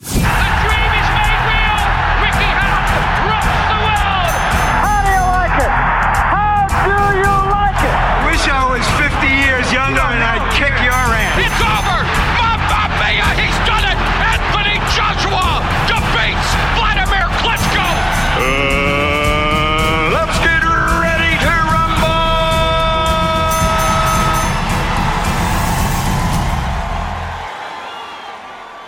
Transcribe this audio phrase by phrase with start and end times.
[0.00, 1.80] The dream is made real.
[2.20, 4.28] Ricky Hatton rocks the world.
[4.84, 5.72] How do you like it?
[5.72, 7.96] How do you like it?
[8.28, 11.38] Wish I was 50 years younger and I'd kick your ass.
[11.40, 12.15] It's over.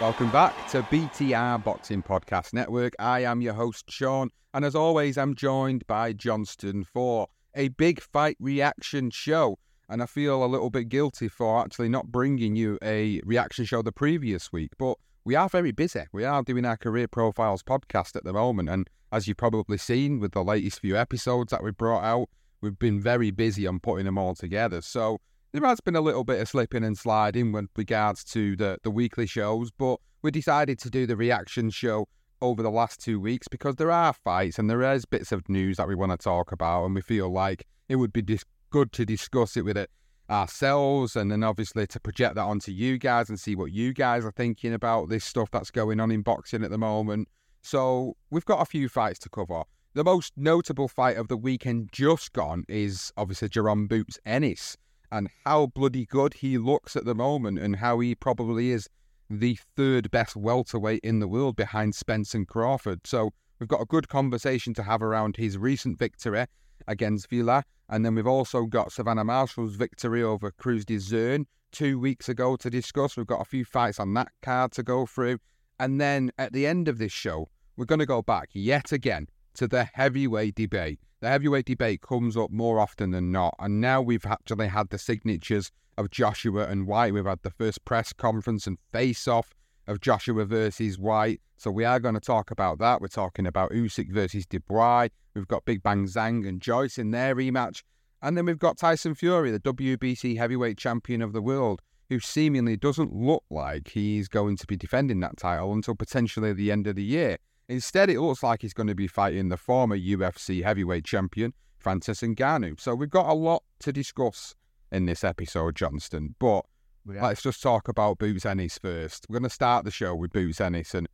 [0.08, 2.94] Welcome back to BTR Boxing Podcast Network.
[2.98, 8.00] I am your host, Sean, and as always, I'm joined by Johnston for a big
[8.00, 9.58] fight reaction show.
[9.86, 13.82] And I feel a little bit guilty for actually not bringing you a reaction show
[13.82, 14.96] the previous week, but
[15.26, 16.04] we are very busy.
[16.10, 20.20] We are doing our Career Profiles podcast at the moment, and as you've probably seen
[20.20, 22.30] with the latest few episodes that we brought out,
[22.62, 24.80] we've been very busy on putting them all together.
[24.80, 25.20] So
[25.52, 28.90] there has been a little bit of slipping and sliding with regards to the, the
[28.90, 32.06] weekly shows, but we decided to do the reaction show
[32.40, 35.78] over the last two weeks because there are fights and there is bits of news
[35.78, 38.92] that we want to talk about, and we feel like it would be dis- good
[38.92, 39.90] to discuss it with it
[40.30, 44.26] ourselves and then obviously to project that onto you guys and see what you guys
[44.26, 47.26] are thinking about this stuff that's going on in boxing at the moment.
[47.62, 49.62] So we've got a few fights to cover.
[49.94, 54.76] The most notable fight of the weekend just gone is obviously Jerome Boots Ennis
[55.10, 58.88] and how bloody good he looks at the moment and how he probably is
[59.30, 63.06] the third best welterweight in the world behind Spence and Crawford.
[63.06, 66.46] So we've got a good conversation to have around his recent victory
[66.86, 67.64] against Villa.
[67.88, 73.16] And then we've also got Savannah Marshall's victory over Crews-Dezurn two weeks ago to discuss.
[73.16, 75.38] We've got a few fights on that card to go through.
[75.80, 79.28] And then at the end of this show, we're going to go back yet again
[79.54, 81.00] to the heavyweight debate.
[81.20, 83.54] The heavyweight debate comes up more often than not.
[83.58, 87.12] And now we've actually had the signatures of Joshua and Whyte.
[87.12, 89.54] We've had the first press conference and face off
[89.88, 91.40] of Joshua versus Whyte.
[91.56, 93.00] So we are going to talk about that.
[93.00, 95.08] We're talking about Usyk versus Dubois.
[95.34, 97.82] We've got Big Bang Zhang and Joyce in their rematch.
[98.22, 102.76] And then we've got Tyson Fury, the WBC heavyweight champion of the world, who seemingly
[102.76, 106.96] doesn't look like he's going to be defending that title until potentially the end of
[106.96, 107.38] the year.
[107.68, 112.22] Instead, it looks like he's going to be fighting the former UFC heavyweight champion, Francis
[112.22, 112.80] Ngannou.
[112.80, 114.54] So we've got a lot to discuss
[114.90, 116.34] in this episode, Johnston.
[116.38, 116.64] But
[117.04, 119.26] let's just talk about Boots Ennis first.
[119.28, 121.08] We're going to start the show with Boots Ennis and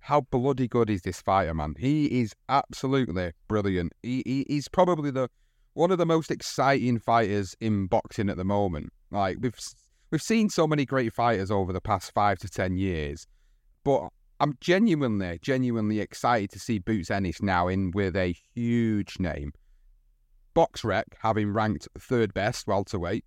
[0.00, 1.76] how bloody good is this fighter, man?
[1.78, 3.92] He is absolutely brilliant.
[4.02, 5.28] He, he he's probably the
[5.74, 8.92] one of the most exciting fighters in boxing at the moment.
[9.12, 9.56] Like we've
[10.10, 13.28] we've seen so many great fighters over the past five to ten years,
[13.84, 14.08] but
[14.42, 19.52] I'm genuinely, genuinely excited to see Boots Ennis now in with a huge name.
[20.56, 23.24] BoxRec having ranked third best welterweight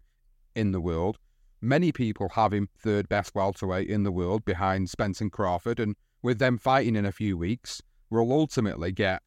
[0.56, 1.18] in the world.
[1.62, 5.96] Many people have him third best welterweight in the world behind Spence and Crawford, and
[6.22, 9.22] with them fighting in a few weeks, we'll ultimately get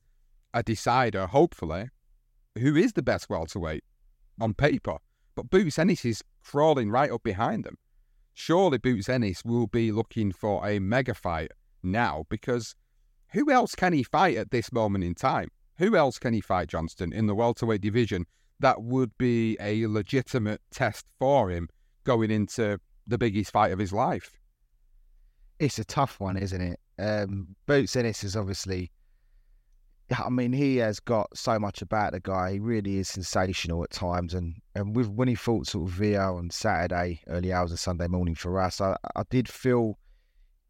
[0.53, 1.89] a decider, hopefully,
[2.59, 3.83] who is the best welterweight
[4.39, 4.99] on paper.
[5.35, 7.79] But Boots Ennis is crawling right up behind them.
[8.35, 11.51] Surely Boots Ennis will be looking for a mega fight
[11.83, 12.75] now because
[13.33, 15.49] who else can he fight at this moment in time?
[15.79, 18.27] Who else can he fight, Johnston, in the welterweight division
[18.61, 21.69] that would be a legitimate test for him
[22.05, 24.37] going into the biggest fight of his life?
[25.59, 26.81] It's a tough one, isn't it?
[26.99, 28.91] Um, Boots Ennis is obviously.
[30.17, 32.53] I mean, he has got so much about the guy.
[32.53, 36.35] He really is sensational at times, and and with when he fought sort of Villa
[36.35, 39.99] on Saturday, early hours of Sunday morning for us, I, I did feel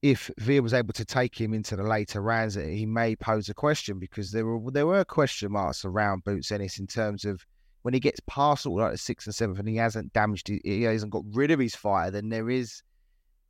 [0.02, 3.54] if Villa was able to take him into the later rounds, he may pose a
[3.54, 7.44] question because there were there were question marks around Boots Ennis in terms of
[7.82, 10.82] when he gets past all like the sixth and seventh and he hasn't damaged, he
[10.82, 12.10] hasn't got rid of his fire.
[12.10, 12.82] then there is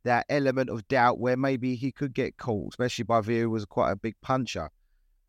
[0.03, 3.65] that element of doubt where maybe he could get caught, especially by Villa, who was
[3.65, 4.69] quite a big puncher.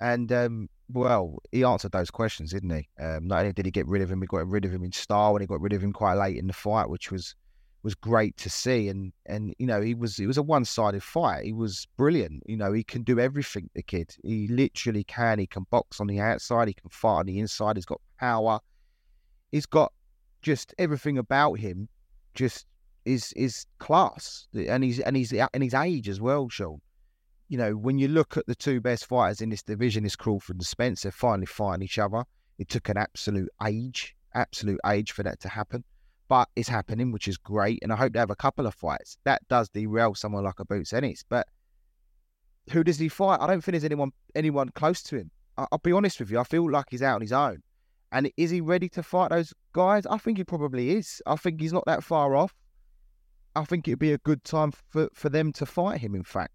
[0.00, 2.88] And um, well, he answered those questions, didn't he?
[3.02, 4.92] Um, not only did he get rid of him, he got rid of him in
[4.92, 7.34] style, and he got rid of him quite late in the fight, which was
[7.82, 8.88] was great to see.
[8.88, 11.44] And and you know, he was it was a one sided fight.
[11.44, 12.42] He was brilliant.
[12.46, 13.70] You know, he can do everything.
[13.74, 15.38] The kid, he literally can.
[15.38, 16.68] He can box on the outside.
[16.68, 17.76] He can fight on the inside.
[17.76, 18.60] He's got power.
[19.52, 19.92] He's got
[20.42, 21.88] just everything about him.
[22.34, 22.66] Just
[23.04, 26.80] is is class, and he's and he's and his age as well, Sean.
[27.48, 30.56] You know, when you look at the two best fighters in this division, is Crawford
[30.56, 32.24] and Spencer finally fighting each other.
[32.58, 35.82] It took an absolute age, absolute age for that to happen
[36.30, 37.80] but it's happening, which is great.
[37.82, 39.18] And I hope they have a couple of fights.
[39.24, 41.24] That does derail someone like a Boots Ennis.
[41.28, 41.48] But
[42.70, 43.40] who does he fight?
[43.40, 45.32] I don't think there's anyone anyone close to him.
[45.58, 46.38] I, will be honest with you.
[46.38, 47.64] I feel like he's out on his own.
[48.12, 50.06] And is he ready to fight those guys?
[50.06, 51.20] I think he probably is.
[51.26, 52.54] I think he's not that far off.
[53.56, 56.14] I think it'd be a good time for, for them to fight him.
[56.14, 56.52] In fact,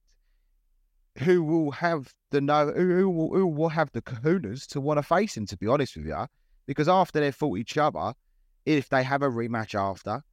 [1.17, 2.71] who will have the no?
[2.71, 5.45] Who will, who will have the kahunas to want to face him?
[5.47, 6.27] To be honest with you,
[6.65, 8.13] because after they fought each other,
[8.65, 10.23] if they have a rematch after.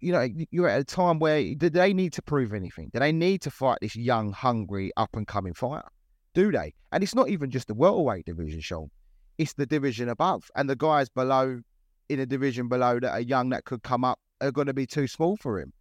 [0.00, 2.90] You know, you're at a time where do they need to prove anything?
[2.92, 5.88] Do they need to fight this young, hungry, up and coming fighter?
[6.34, 6.74] Do they?
[6.90, 8.90] And it's not even just the welterweight division, Sean.
[9.38, 11.60] It's the division above, and the guys below,
[12.08, 14.86] in a division below that are young that could come up are going to be
[14.86, 15.72] too small for him.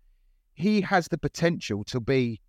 [0.54, 2.40] He has the potential to be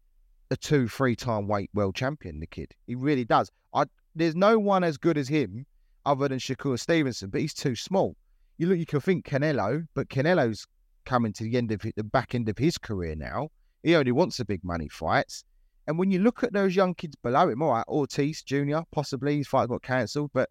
[0.51, 2.39] a two, three time weight world champion.
[2.39, 3.51] The kid, he really does.
[3.73, 5.65] I, there's no one as good as him
[6.05, 8.15] other than Shakur Stevenson, but he's too small
[8.63, 10.69] you look, you can think Canelo, but Canelo's
[11.05, 13.49] coming to the end of the back end of his career now.
[13.83, 15.43] He only wants the big money fights.
[15.89, 19.39] And when you look at those young kids below him, all right, Ortiz Jr., possibly
[19.39, 20.49] his fight got cancelled, but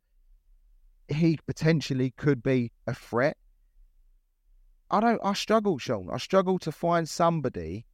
[1.08, 3.38] he potentially could be a threat.
[4.90, 5.22] I don't.
[5.24, 6.10] I struggle, Sean.
[6.12, 7.86] I struggle to find somebody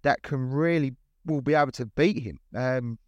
[0.00, 0.96] that can really
[1.26, 2.38] will be able to beat him.
[2.56, 2.98] Um,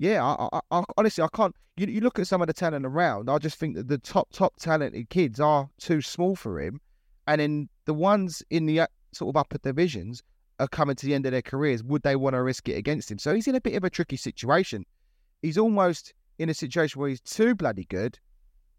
[0.00, 1.54] yeah, I, I, I, honestly, I can't.
[1.76, 3.28] You, you look at some of the talent around.
[3.28, 6.80] I just think that the top, top talented kids are too small for him,
[7.26, 10.22] and then the ones in the uh, sort of upper divisions
[10.58, 11.84] are coming to the end of their careers.
[11.84, 13.18] Would they want to risk it against him?
[13.18, 14.86] So he's in a bit of a tricky situation.
[15.42, 18.18] He's almost in a situation where he's too bloody good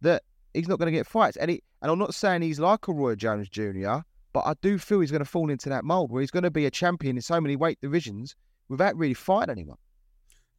[0.02, 0.24] that
[0.56, 1.38] he's not going to get fights.
[1.38, 3.98] And he, and I'm not saying he's like a Roy Jones Jr.,
[4.34, 6.52] but I do feel he's going to fall into that mold where he's going to
[6.52, 8.36] be a champion in so many weight divisions
[8.70, 9.78] without really fighting anyone.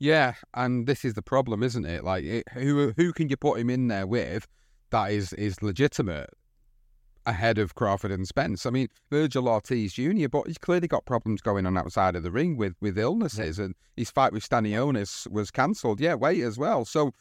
[0.02, 2.02] Yeah, and this is the problem, isn't it?
[2.02, 4.48] Like, it, who who can you put him in there with
[4.90, 6.28] that is is legitimate
[7.24, 8.66] ahead of Crawford and Spence?
[8.66, 12.32] I mean, Virgil Ortiz Jr., but he's clearly got problems going on outside of the
[12.32, 16.00] ring with with illnesses, and his fight with Stanionis was cancelled.
[16.00, 16.84] Yeah, weight as well.
[16.84, 17.14] So.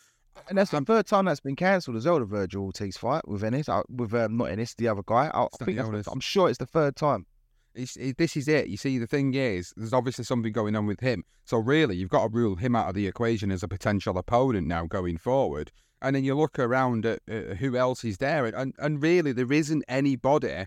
[0.48, 2.18] And that's the third time that's been cancelled as well.
[2.18, 5.30] The Virgil Ortiz fight with Ennis, uh, with um, not Ennis, the other guy.
[5.32, 7.28] I, I think I'm sure it's the third time.
[7.74, 8.68] It, this is it.
[8.68, 11.24] You see, the thing is, there's obviously something going on with him.
[11.46, 14.68] So really, you've got to rule him out of the equation as a potential opponent
[14.68, 15.72] now going forward.
[16.02, 19.52] And then you look around at uh, who else is there, and and really, there
[19.52, 20.66] isn't anybody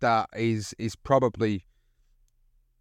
[0.00, 1.66] that is is probably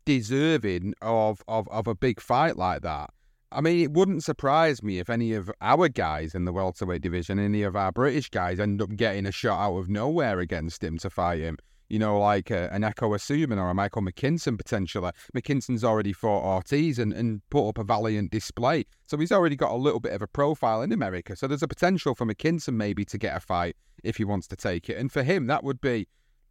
[0.06, 3.12] deserving of, of, of a big fight like that.
[3.52, 7.40] I mean, it wouldn't surprise me if any of our guys in the welterweight division,
[7.40, 10.98] any of our British guys, end up getting a shot out of nowhere against him
[11.00, 11.58] to fight him
[11.90, 15.12] you know, like a, an Ekow Essuman or a Michael McKinson potentially.
[15.36, 18.86] McKinson's already fought Ortiz and, and put up a valiant display.
[19.08, 21.36] So he's already got a little bit of a profile in America.
[21.36, 24.56] So there's a potential for McKinson maybe to get a fight if he wants to
[24.56, 24.98] take it.
[24.98, 26.08] And for him, that would be,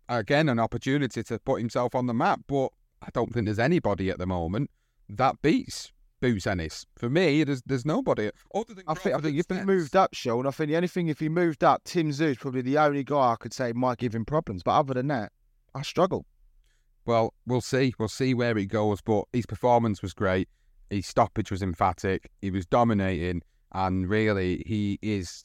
[0.09, 2.41] again, an opportunity to put himself on the map.
[2.49, 2.69] But
[3.01, 4.71] I don't think there's anybody at the moment
[5.09, 6.85] that beats Boots Ennis.
[6.97, 8.85] For me, there's there's nobody other than.
[8.87, 11.21] I think I think if he moved up, Sean, I think the only thing if
[11.21, 14.25] he moved up, Tim Tszyu's probably the only guy I could say might give him
[14.25, 14.63] problems.
[14.63, 15.33] But other than that,
[15.75, 16.27] I struggle.
[17.07, 17.95] Well, we'll see.
[17.99, 19.01] We'll see where he goes.
[19.01, 20.49] But his performance was great.
[20.91, 22.31] His stoppage was emphatic.
[22.41, 25.45] He was dominating, and really, he is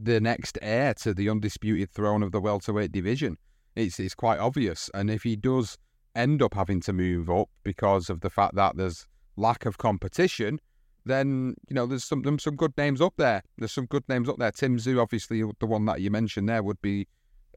[0.00, 3.36] the next heir to the undisputed throne of the welterweight division.
[3.76, 4.90] It's it's quite obvious.
[4.94, 5.76] And if he does
[6.14, 9.06] end up having to move up because of the fact that there's
[9.38, 10.58] lack of competition,
[11.04, 13.42] then you know there's some some good names up there.
[13.56, 14.50] There's some good names up there.
[14.50, 17.06] Tim Tszyu, obviously, the one that you mentioned there would be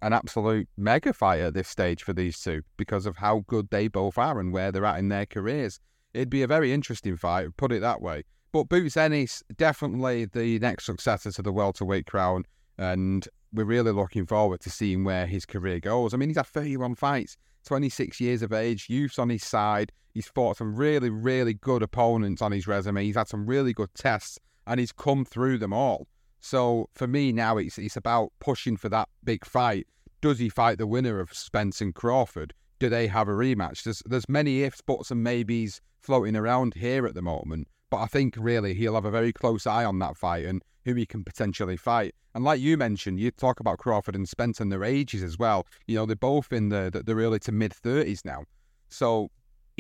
[0.01, 3.88] an absolute mega fight at this stage for these two because of how good they
[3.88, 5.79] both are and where they're at in their careers.
[6.13, 8.23] It'd be a very interesting fight, put it that way.
[8.51, 12.43] But Boots Ennis, definitely the next successor to the welterweight crown,
[12.77, 16.13] and we're really looking forward to seeing where his career goes.
[16.13, 19.91] I mean, he's had 31 fights, 26 years of age, youth's on his side.
[20.13, 23.03] He's fought some really, really good opponents on his resume.
[23.03, 26.08] He's had some really good tests, and he's come through them all.
[26.39, 29.88] So for me now, it's it's about pushing for that big fight.
[30.22, 32.53] Does he fight the winner of Spence and Crawford?
[32.80, 33.84] Do they have a rematch?
[33.84, 37.68] There's there's many ifs, buts, and maybes floating around here at the moment.
[37.89, 40.96] But I think really he'll have a very close eye on that fight and who
[40.96, 42.15] he can potentially fight.
[42.34, 45.68] And like you mentioned, you talk about Crawford and Spence and their ages as well.
[45.86, 48.46] You know, they're both in the the early to mid thirties now.
[48.89, 49.30] So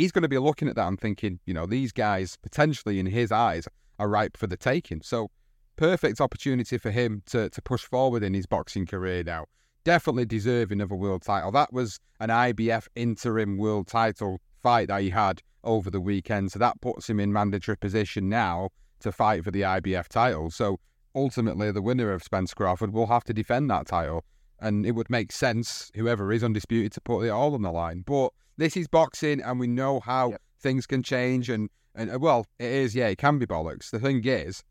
[0.01, 3.05] he's going to be looking at that and thinking, you know, these guys potentially in
[3.05, 3.67] his eyes
[3.99, 5.01] are ripe for the taking.
[5.03, 5.29] So
[5.75, 9.45] perfect opportunity for him to to push forward in his boxing career now.
[9.83, 11.51] Definitely deserving of a world title.
[11.51, 16.51] That was an IBF interim world title fight that he had over the weekend.
[16.51, 18.69] So that puts him in mandatory position now
[19.01, 20.49] to fight for the IBF title.
[20.49, 20.79] So
[21.13, 24.23] ultimately, the winner of Spence Crawford will have to defend that title.
[24.59, 28.03] And it would make sense, whoever is undisputed, to put it all on the line.
[28.05, 30.41] But this is boxing, and we know how yep.
[30.59, 31.49] things can change.
[31.49, 33.89] And, and uh, well, it is, yeah, it can be bollocks.
[33.91, 34.63] The thing is,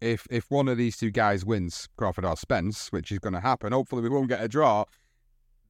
[0.00, 3.40] if if one of these two guys wins, Crawford or Spence, which is going to
[3.40, 4.84] happen, hopefully we won't get a draw.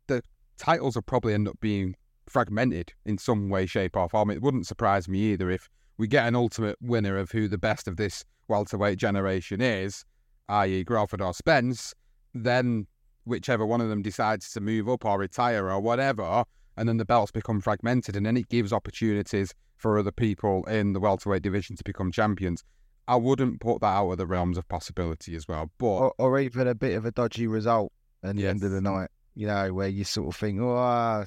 [0.06, 0.22] The
[0.58, 1.94] titles will probably end up being
[2.26, 4.30] fragmented in some way, shape, or form.
[4.30, 5.68] It wouldn't surprise me either if
[5.98, 10.04] we get an ultimate winner of who the best of this welterweight generation is,
[10.48, 11.94] i.e., Crawford or Spence.
[12.34, 12.86] Then
[13.24, 16.44] whichever one of them decides to move up or retire or whatever,
[16.76, 20.92] and then the belts become fragmented, and then it gives opportunities for other people in
[20.92, 22.64] the welterweight division to become champions.
[23.06, 25.70] I wouldn't put that out of the realms of possibility as well.
[25.78, 28.50] But or, or even a bit of a dodgy result at the yes.
[28.50, 31.24] end of the night, you know, where you sort of think, oh, ah,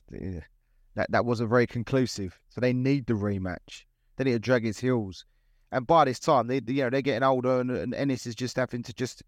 [0.95, 2.39] that that wasn't very conclusive.
[2.49, 3.85] So they need the rematch.
[4.15, 5.25] They need to drag his heels.
[5.71, 8.55] And by this time, they you know they're getting older, and, and Ennis is just
[8.55, 9.21] having to just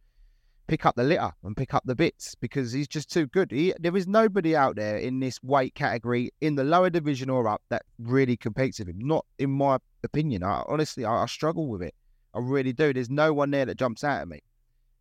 [0.70, 3.52] pick up the litter and pick up the bits because he's just too good.
[3.52, 7.48] He, there is nobody out there in this weight category in the lower division or
[7.48, 9.00] up that really competes with him.
[9.00, 10.44] Not in my opinion.
[10.44, 11.96] I, honestly, I, I struggle with it.
[12.36, 12.94] I really do.
[12.94, 14.42] There's no one there that jumps out at me.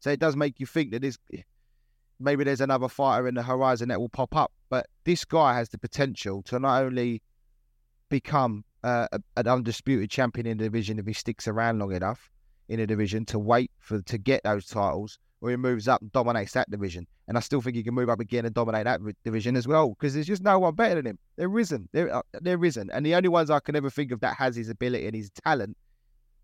[0.01, 1.19] So it does make you think that there's
[2.19, 4.53] maybe there's another fighter in the horizon that will pop up.
[4.71, 7.23] But this guy has the potential to not only
[8.09, 12.31] become uh, an undisputed champion in the division if he sticks around long enough
[12.69, 16.13] in a division to wait for to get those titles, or he moves up and
[16.13, 17.07] dominates that division.
[17.29, 19.91] And I still think he can move up again and dominate that division as well
[19.91, 21.19] because there's just no one better than him.
[21.37, 21.91] There isn't.
[21.93, 22.91] There, uh, there isn't.
[22.91, 25.31] And the only ones I can ever think of that has his ability and his
[25.45, 25.77] talent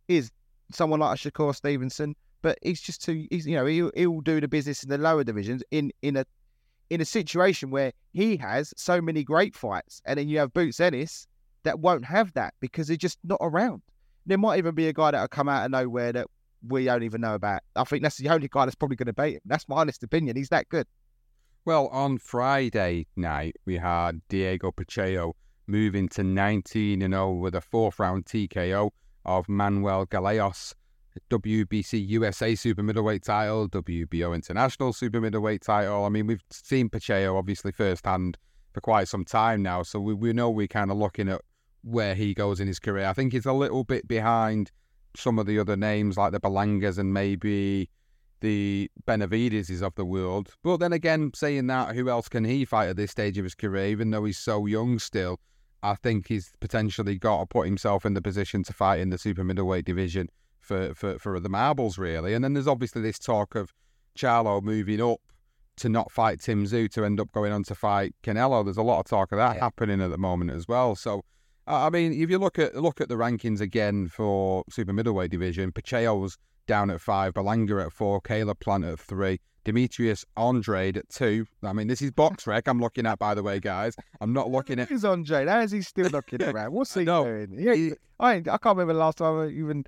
[0.08, 0.30] is
[0.72, 3.26] someone like Shakur Stevenson, but he's just too.
[3.30, 6.26] He's you know he'll, he'll do the business in the lower divisions in in a
[6.90, 10.80] in a situation where he has so many great fights, and then you have Boots
[10.80, 11.26] Ennis
[11.62, 13.82] that won't have that because they're just not around.
[14.26, 16.26] There might even be a guy that'll come out of nowhere that
[16.68, 17.62] we don't even know about.
[17.76, 19.40] I think that's the only guy that's probably going to beat him.
[19.44, 20.36] That's my honest opinion.
[20.36, 20.86] He's that good.
[21.64, 25.34] Well, on Friday night, we had Diego Pacheco
[25.66, 28.90] moving to 19 and 0 with a fourth round TKO
[29.24, 30.74] of Manuel Gallegos,
[31.30, 36.04] WBC USA super middleweight title, WBO international super middleweight title.
[36.04, 38.36] I mean, we've seen Pacheco obviously firsthand
[38.74, 41.40] for quite some time now, so we, we know we're kind of looking at
[41.82, 43.06] where he goes in his career.
[43.06, 44.70] I think he's a little bit behind
[45.16, 47.88] some of the other names like the Berlangas and maybe
[48.40, 50.50] the Benavidez of the world.
[50.62, 53.54] But then again, saying that, who else can he fight at this stage of his
[53.54, 55.40] career, even though he's so young still?
[55.82, 59.18] I think he's potentially got to put himself in the position to fight in the
[59.18, 60.28] super middleweight division
[60.58, 62.34] for, for, for the marbles, really.
[62.34, 63.72] And then there's obviously this talk of
[64.16, 65.20] Charlo moving up
[65.76, 68.64] to not fight Tim Tszyu to end up going on to fight Canelo.
[68.64, 69.60] There's a lot of talk of that yeah.
[69.60, 70.94] happening at the moment as well.
[70.94, 71.24] So,
[71.66, 75.72] I mean, if you look at look at the rankings again for super middleweight division,
[75.72, 81.46] Pacheco's down at five, Berlanga at four, Caleb Plant at three, Demetrius Andrade at two.
[81.62, 83.96] I mean, this is BoxRec I'm looking at, by the way, guys.
[84.20, 84.88] I'm not looking at.
[84.88, 85.48] Who's Andrade?
[85.48, 86.72] How is he still looking around?
[86.72, 87.56] What's he doing?
[87.58, 89.84] He, I, I can't remember the last time I even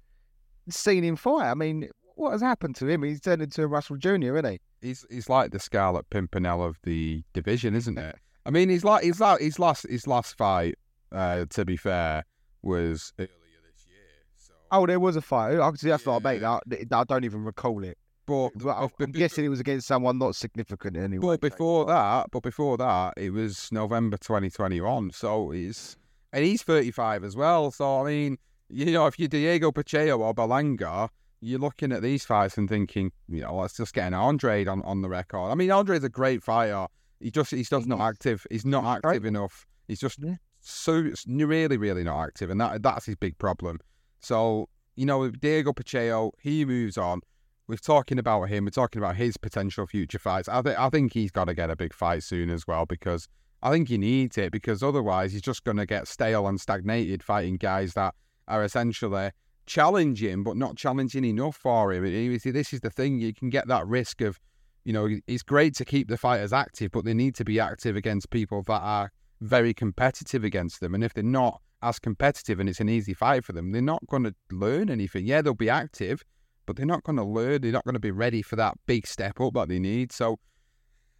[0.69, 1.51] seen him fight.
[1.51, 3.03] I mean, what has happened to him?
[3.03, 4.61] He's turned into a Russell Jr., isn't he?
[4.83, 8.17] He's he's like the Scarlet Pimpernel of the division, isn't it?
[8.45, 10.77] I mean, he's like he's like his last his last fight.
[11.13, 12.25] Uh, to be fair,
[12.63, 13.31] was earlier
[13.73, 13.99] this year.
[14.37, 14.55] So.
[14.71, 15.59] Oh, there was a fight.
[15.59, 16.13] Actually, that's yeah.
[16.13, 16.43] not mate.
[16.43, 16.59] I,
[16.93, 17.99] I don't even recall it.
[18.27, 21.25] But, well, I'm guessing it was against someone not significant anyway.
[21.25, 25.13] But before that, but before that, it was November 2021.
[25.13, 25.97] So he's
[26.33, 27.71] and he's 35 as well.
[27.71, 31.09] So I mean, you know, if you're Diego Pacheco or Berlanga,
[31.41, 34.83] you're looking at these fights and thinking, you know, let's just get an Andrade on,
[34.83, 35.51] on the record.
[35.51, 36.87] I mean, Andrade's a great fighter,
[37.21, 38.45] He just he's just not active.
[38.51, 39.67] He's not active enough.
[39.87, 40.35] He's just Yeah.
[40.67, 43.79] So it's really, really not active, and that that's his big problem.
[44.21, 47.21] So you know, with Diego Pacheco, he moves on.
[47.69, 48.65] We're talking about him.
[48.65, 50.49] We're talking about his potential future fights.
[50.49, 53.29] I think I think he's got to get a big fight soon as well because
[53.63, 57.23] I think he needs it because otherwise he's just going to get stale and stagnated
[57.23, 58.15] fighting guys that
[58.49, 59.31] are essentially
[59.67, 62.05] challenging but not challenging enough for him.
[62.07, 63.19] You see, this is the thing.
[63.19, 64.39] You can get that risk of,
[64.85, 67.97] you know, it's great to keep the fighters active, but they need to be active
[67.97, 70.95] against people that are very competitive against them.
[70.95, 74.07] And if they're not as competitive and it's an easy fight for them, they're not
[74.09, 75.27] going to learn anything.
[75.27, 76.23] Yeah, they'll be active,
[76.65, 77.61] but they're not going to learn.
[77.61, 80.13] They're not going to be ready for that big step up that they need.
[80.13, 80.39] So,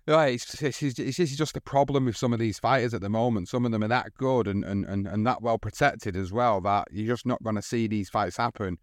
[0.07, 3.11] yeah, it's, it's, it's, it's just a problem with some of these fighters at the
[3.11, 3.49] moment.
[3.49, 6.61] Some of them are that good and, and, and, and that well protected as well
[6.63, 8.79] that you're just not going to see these fights happen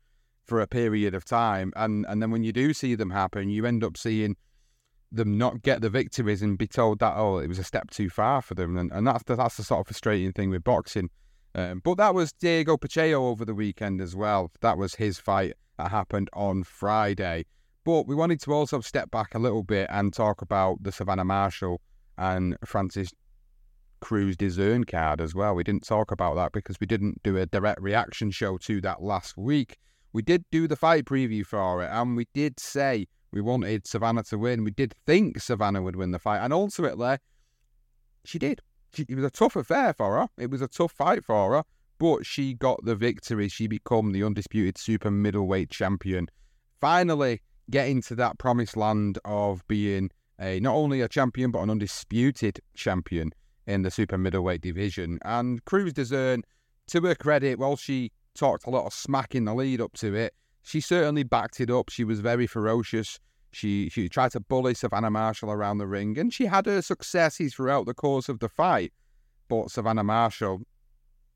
[0.45, 1.71] for a period of time.
[1.75, 4.35] And and then when you do see them happen, you end up seeing
[5.15, 8.09] them not get the victories and be told that oh it was a step too
[8.09, 8.77] far for them.
[8.77, 11.09] And and that's the, that's the sort of frustrating thing with boxing.
[11.55, 14.51] Um, but that was Diego Pacheco over the weekend as well.
[14.61, 17.45] That was his fight that happened on Friday.
[17.85, 21.25] But we wanted to also step back a little bit and talk about the Savannah
[21.25, 21.81] Marshall
[22.17, 23.11] and Francis
[23.99, 25.53] Crews-Dezurn card as well.
[25.53, 29.01] We didn't talk about that because we didn't do a direct reaction show to that
[29.01, 29.77] last week.
[30.11, 34.23] We did do the fight preview for it, and we did say we wanted Savannah
[34.23, 34.63] to win.
[34.63, 37.17] We did think Savannah would win the fight, and ultimately,
[38.23, 38.61] she did.
[38.93, 40.27] She, it was a tough affair for her.
[40.37, 41.63] It was a tough fight for her,
[41.97, 43.49] but she got the victory.
[43.49, 46.27] She became the undisputed super middleweight champion.
[46.79, 51.69] Finally, getting to that promised land of being a not only a champion but an
[51.69, 53.31] undisputed champion
[53.65, 55.17] in the super middleweight division.
[55.23, 56.43] And Crews-Dezurn,
[56.87, 60.13] to her credit, while she talked a lot of smack in the lead up to
[60.13, 61.89] it, she certainly backed it up.
[61.89, 63.19] She was very ferocious.
[63.51, 67.53] She she tried to bully Savannah Marshall around the ring, and she had her successes
[67.53, 68.91] throughout the course of the fight.
[69.47, 70.61] But Savannah Marshall,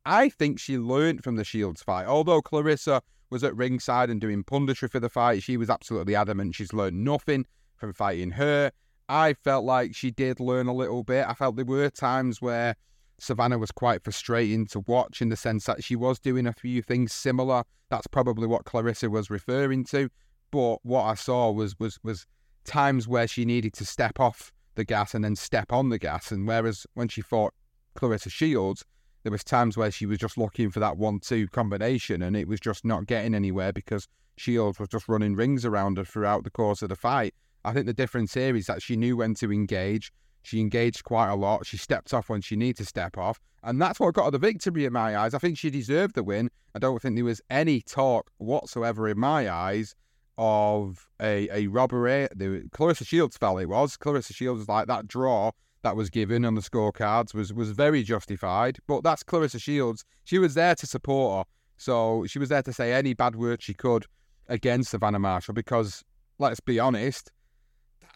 [0.06, 2.08] I think she learned from the Shields fight.
[2.08, 6.56] Although Claressa was at ringside and doing punditry for the fight, she was absolutely adamant
[6.56, 8.72] she's learned nothing from fighting her.
[9.10, 11.26] I felt like she did learn a little bit.
[11.28, 12.76] I felt there were times where
[13.20, 16.82] Savannah was quite frustrating to watch in the sense that she was doing a few
[16.82, 17.64] things similar.
[17.90, 20.10] That's probably what Claressa was referring to.
[20.52, 22.26] But what I saw was was was
[22.64, 26.32] times where she needed to step off the gas and then step on the gas.
[26.32, 27.54] And whereas when she fought
[27.96, 28.86] Claressa Shields,
[29.24, 32.60] there was times where she was just looking for that one-two combination, and it was
[32.60, 36.82] just not getting anywhere because Shields was just running rings around her throughout the course
[36.82, 37.34] of the fight.
[37.66, 40.14] I think the difference here is that she knew when to engage.
[40.48, 41.66] She engaged quite a lot.
[41.66, 43.38] She stepped off when she needed to step off.
[43.64, 45.34] And that's what got her the victory in my eyes.
[45.34, 46.50] I think she deserved the win.
[46.74, 49.94] I don't think there was any talk whatsoever in my eyes
[50.38, 52.30] of a, a robbery.
[52.34, 53.98] The Claressa Shields fell, it was.
[53.98, 58.02] Claressa Shields was like that draw that was given on the scorecards was, was very
[58.02, 58.78] justified.
[58.88, 60.06] But that's Claressa Shields.
[60.24, 61.52] She was there to support her.
[61.76, 64.06] So she was there to say any bad word she could
[64.48, 66.06] against Savannah Marshall because,
[66.40, 67.34] let's be honest,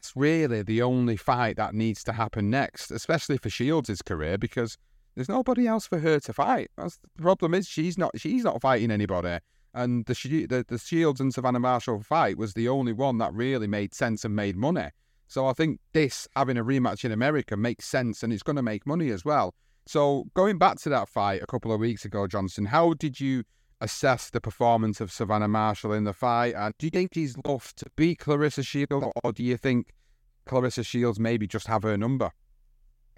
[0.01, 4.75] that's really the only fight that needs to happen next, especially for Shields' career, because
[5.13, 6.71] there's nobody else for her to fight.
[6.75, 9.37] That's the problem is she's not she's not fighting anybody.
[9.75, 13.67] And the, the the Shields and Savannah Marshall fight was the only one that really
[13.67, 14.89] made sense and made money.
[15.27, 18.63] So I think this having a rematch in America makes sense and it's going to
[18.63, 19.53] make money as well.
[19.85, 23.43] So going back to that fight a couple of weeks ago, Johnston, how did you
[23.81, 26.53] assess the performance of Savannah Marshall in the fight?
[26.55, 29.91] And do you think she's enough to beat Claressa Shields, or do you think
[30.47, 32.31] Claressa Shields maybe just have her number?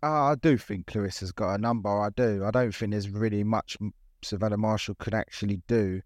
[0.01, 1.89] Uh, I do think Claressa's got a number.
[1.89, 2.43] I do.
[2.43, 3.77] I don't think there's really much
[4.23, 6.01] Savannah Marshall could actually do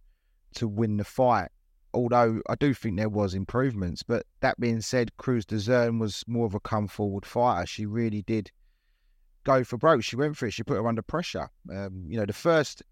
[0.55, 1.49] to win the fight.
[1.93, 6.53] Although I do think there was improvements, but that being said, Crews-Dezurn was more of
[6.53, 7.65] a come forward fighter.
[7.65, 8.51] She really did
[9.45, 10.03] go for broke.
[10.03, 10.51] She went for it.
[10.51, 11.49] She put her under pressure.
[11.71, 12.83] Um, you know, the first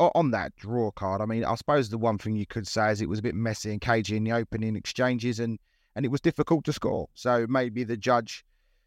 [0.00, 1.20] on that draw card.
[1.20, 3.34] I mean, I suppose the one thing you could say is it was a bit
[3.34, 5.58] messy and cagey in the opening exchanges, and
[5.94, 7.08] and it was difficult to score.
[7.14, 8.44] So maybe the judge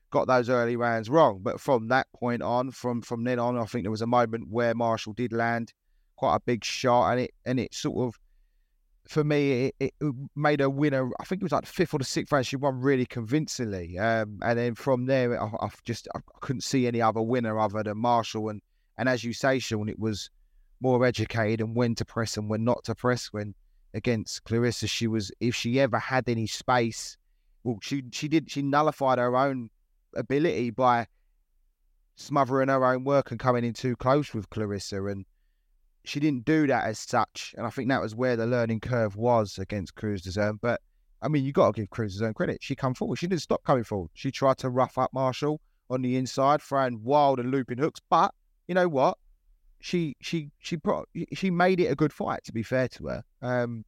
[0.09, 1.39] got those early rounds wrong.
[1.41, 4.49] But from that point on, from from then on, I think there was a moment
[4.49, 5.73] where Marshall did land
[6.15, 8.19] quite a big shot, and it and it sort of
[9.07, 11.09] for me it, it made her winner.
[11.19, 12.47] I think it was like the fifth or the sixth round.
[12.47, 16.87] She won really convincingly, um, and then from there, I, I just I couldn't see
[16.87, 18.49] any other winner other than Marshall.
[18.49, 18.61] And
[18.97, 20.29] and as you say, Sean, it was
[20.83, 23.29] more educated and when to press and when not to press.
[23.31, 23.55] When
[23.93, 27.17] against Claressa, she was if she ever had any space,
[27.63, 29.69] well, she she did she nullified her own
[30.15, 31.07] ability by
[32.15, 35.25] smothering her own work and coming in too close with Claressa, and
[36.03, 37.55] she didn't do that as such.
[37.57, 40.59] And I think that was where the learning curve was against Crews-Dezurn.
[40.61, 40.81] But
[41.21, 42.57] I mean, you got to give Crews-Dezurn credit.
[42.61, 43.17] She come forward.
[43.19, 44.11] She didn't stop coming forward.
[44.13, 48.01] She tried to rough up Marshall on the inside, throwing wild and looping hooks.
[48.09, 48.33] But
[48.67, 49.17] you know what?
[49.83, 52.45] She she she pro- she made it a good fight.
[52.45, 53.83] To be fair to her, um,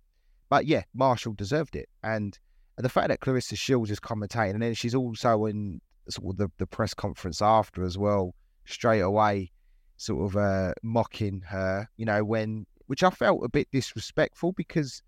[0.50, 2.38] but yeah, Marshall deserved it, and,
[2.76, 5.80] the fact that Claressa Shields is commentating, and then she's also in
[6.10, 9.54] sort of the, the press conference after as well, straight away,
[9.96, 11.88] sort of uh, mocking her.
[11.96, 15.02] You know when which I felt a bit disrespectful because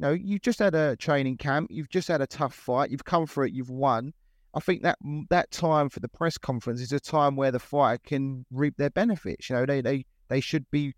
[0.00, 3.04] you know you just had a training camp, you've just had a tough fight, you've
[3.04, 4.12] come for it, you've won.
[4.52, 4.98] I think that
[5.30, 8.90] that time for the press conference is a time where the fighter can reap their
[8.90, 9.48] benefits.
[9.48, 10.94] You know, they they they should be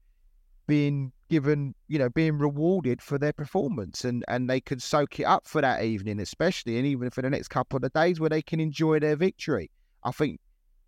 [0.67, 5.25] being given, you know, being rewarded for their performance, and and they could soak it
[5.25, 8.43] up for that evening, especially, and even for the next couple of days where they
[8.43, 9.71] can enjoy their victory.
[10.03, 10.41] I think,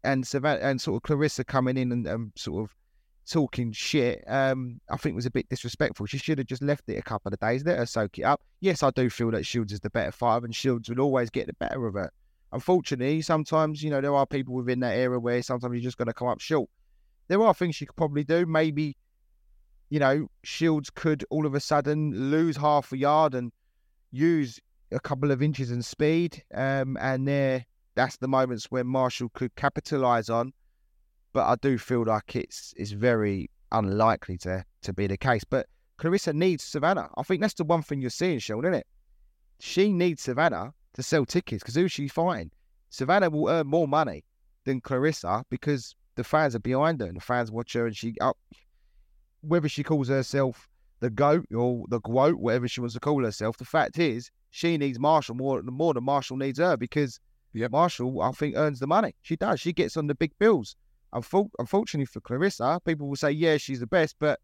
[0.05, 2.75] and Savannah and sort of Claressa coming in and, sort of
[3.29, 6.07] talking shit, um, I think was a bit disrespectful.
[6.07, 8.41] She should have just left it a couple of days, let her soak it up.
[8.61, 11.47] Yes, I do feel that Shields is the better fighter, and Shields will always get
[11.47, 12.11] the better of her.
[12.53, 16.13] Unfortunately, sometimes, you know, there are people within that era where sometimes you're just to
[16.13, 16.71] come up short.
[17.29, 18.47] There are things she could probably do.
[18.47, 18.97] Maybe,
[19.91, 23.53] you know, Shields could all of a sudden lose half a yard and
[24.11, 24.61] use
[24.91, 26.43] a couple of inches in speed.
[26.55, 30.53] Um, and there, that's the moments where Marshall could capitalize on.
[31.33, 35.45] But I do feel like it's it's very unlikely to to be the case.
[35.45, 35.67] But
[35.99, 37.11] Claressa needs Savannah.
[37.17, 38.87] I think that's the one thing you're seeing, Sean, isn't it?
[39.61, 42.51] She needs Savannah to sell tickets because who's she fighting?
[42.91, 44.25] Savannah will earn more money
[44.65, 48.13] than Claressa because the fans are behind her and the fans watch her and she
[48.21, 48.37] up.
[49.41, 53.57] Whether she calls herself the goat or the quote, whatever she wants to call herself,
[53.57, 57.21] the fact is she needs Marshall more more than Marshall needs her because
[57.53, 57.71] yep.
[57.71, 59.15] Marshall, I think, earns the money.
[59.23, 59.61] She does.
[59.61, 60.75] She gets on the big bills.
[61.13, 64.41] Unfortunately for Claressa, people will say, yeah, she's the best, but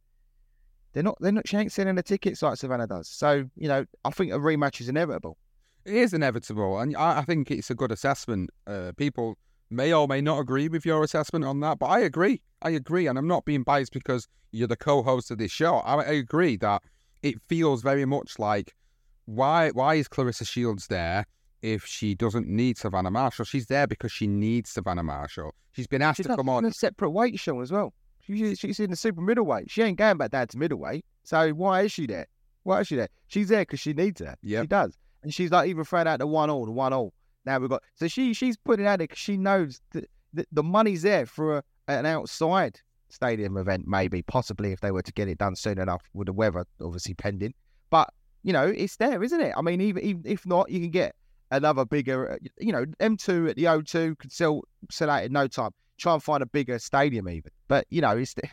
[0.92, 1.18] they're not.
[1.20, 1.48] They're not.
[1.48, 3.08] She ain't selling the tickets like Savannah does.
[3.08, 5.36] So you know, I think a rematch is inevitable.
[5.84, 8.50] It is inevitable, and I, I think it's a good assessment.
[8.64, 9.36] Uh, people
[9.70, 12.40] may or may not agree with your assessment on that, but I agree.
[12.62, 15.76] I agree, and I'm not being biased because you're the co-host of this show.
[15.76, 16.82] I, I agree that
[17.22, 18.74] it feels very much like
[19.26, 21.24] why why is Claressa Shields there
[21.62, 23.44] if she doesn't need Savannah Marshall?
[23.44, 25.54] She's there because she needs Savannah Marshall.
[25.72, 27.92] She's been asked she's to come on a separate weight show as well.
[28.20, 29.70] She, she's in the super middleweight.
[29.70, 31.04] She ain't going back down to middleweight.
[31.24, 32.26] So why is she there?
[32.62, 33.08] Why is she there?
[33.28, 34.36] She's there because she needs her.
[34.42, 34.62] Yep.
[34.62, 37.12] She does and she's like even throwing out the one all, the one all.
[37.44, 40.08] Now we've got so she she's putting out it because she knows that
[40.50, 45.12] the, money's there for a, an outside stadium event, maybe possibly if they were to
[45.12, 47.54] get it done soon enough with the weather obviously pending.
[47.90, 49.54] But you know it's there, isn't it?
[49.56, 51.14] I mean, even, even if not, you can get
[51.50, 52.32] another bigger.
[52.32, 55.70] Uh, you know, M2 at the O2 could sell sell out in no time.
[55.98, 57.50] Try and find a bigger stadium even.
[57.68, 58.48] But you know, it's the,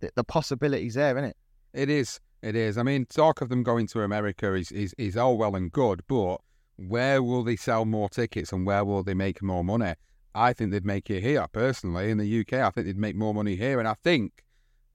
[0.00, 1.36] the, the possibilities there, isn't it?
[1.72, 2.20] It is.
[2.42, 2.78] It is.
[2.78, 6.02] I mean, talk of them going to America is, is, is all well and good,
[6.06, 6.36] but
[6.76, 9.94] where will they sell more tickets and where will they make more money?
[10.34, 12.54] I think they'd make it here, personally, in the UK.
[12.54, 13.78] I think they'd make more money here.
[13.78, 14.44] And I think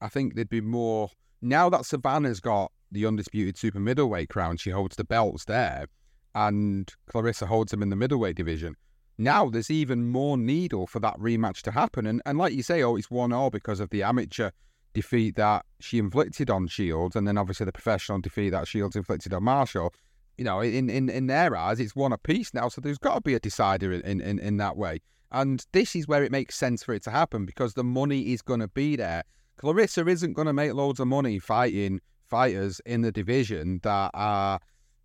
[0.00, 4.70] I think they'd be more now that Savannah's got the undisputed super middleweight crown, she
[4.70, 5.86] holds the belts there,
[6.34, 8.76] and Claressa holds them in the middleweight division.
[9.18, 12.06] Now there's even more needle for that rematch to happen.
[12.06, 14.50] And and like you say, oh, it's one all because of the amateur
[14.94, 19.32] defeat that she inflicted on Shields, and then obviously the professional defeat that Shields inflicted
[19.34, 19.92] on Marshall.
[20.38, 23.20] You know, in, in, in their eyes, it's one apiece now, so there's got to
[23.20, 25.00] be a decider in, in, in that way.
[25.30, 28.42] And this is where it makes sense for it to happen because the money is
[28.42, 29.24] going to be there.
[29.60, 34.58] Claressa isn't going to make loads of money fighting fighters in the division that are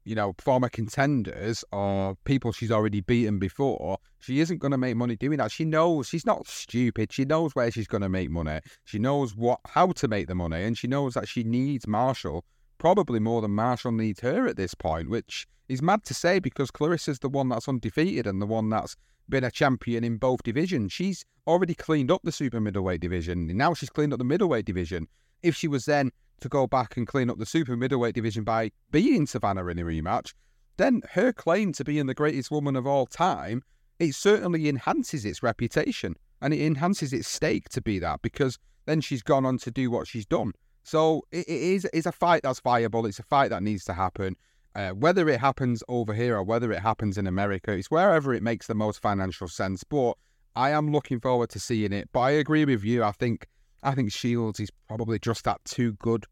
[0.08, 4.96] you know, former contenders or people she's already beaten before, she isn't going to make
[4.96, 5.52] money doing that.
[5.52, 7.12] She knows she's not stupid.
[7.12, 8.62] She knows where she's going to make money.
[8.86, 12.46] She knows what how to make the money, and she knows that she needs Marshall
[12.78, 16.72] probably more than Marshall needs her at this point, which is mad to say because
[16.72, 18.96] Claressa's the one that's undefeated and the one that's
[19.30, 20.94] been a champion in both divisions.
[20.94, 23.48] She's already cleaned up the super middleweight division.
[23.56, 25.08] Now she's cleaned up the middleweight division.
[25.44, 26.12] If she was then
[26.42, 29.84] to go back and clean up the super middleweight division by beating Savannah in a
[29.84, 30.34] rematch,
[30.78, 33.64] then her claim to being the greatest woman of all time,
[34.00, 39.02] it certainly enhances its reputation and it enhances its stake to be that because then
[39.02, 40.54] she's gone on to do what she's done.
[40.88, 43.06] So it, it is it's a fight that's viable.
[43.06, 44.38] It's a fight that needs to happen.
[44.74, 48.42] Uh, whether it happens over here or whether it happens in America, it's wherever it
[48.42, 49.84] makes the most financial sense.
[49.84, 50.14] But
[50.56, 52.08] I am looking forward to seeing it.
[52.14, 53.04] But I agree with you.
[53.04, 53.48] I think
[53.84, 56.26] I think Shields is probably just that too good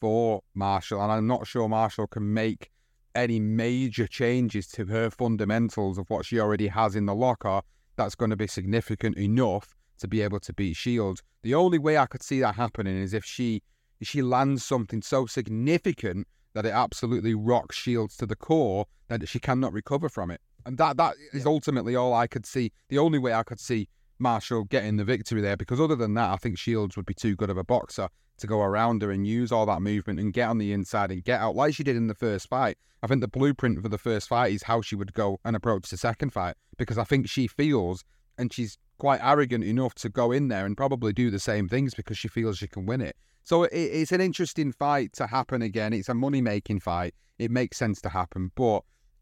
[0.00, 2.70] for Marshall, and I'm not sure Marshall can make
[3.14, 7.60] any major changes to her fundamentals of what she already has in the locker
[7.96, 11.22] that's going to be significant enough to be able to beat Shields.
[11.42, 13.62] The only way I could see that happening is if she
[14.06, 19.38] she lands something so significant that it absolutely rocks Shields to the core that she
[19.38, 20.40] cannot recover from it.
[20.66, 22.72] And that that is ultimately all I could see.
[22.88, 26.30] The only way I could see Marshall getting the victory there because other than that,
[26.30, 28.08] I think Shields would be too good of a boxer
[28.38, 31.24] to go around her and use all that movement and get on the inside and
[31.24, 32.76] get out like she did in the first fight.
[33.02, 35.88] I think the blueprint for the first fight is how she would go and approach
[35.90, 38.04] the second fight because I think she feels
[38.36, 41.94] and she's quite arrogant enough to go in there and probably do the same things
[41.94, 43.16] because she feels she can win it.
[43.44, 45.92] So it, it's an interesting fight to happen again.
[45.92, 47.14] It's a money making fight.
[47.38, 48.80] It makes sense to happen, but